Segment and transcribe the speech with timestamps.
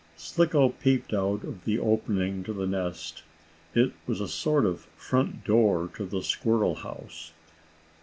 [0.17, 3.21] Slicko peeped out of the opening to the nest
[3.75, 7.33] it was a sort of front door to the squirrel house.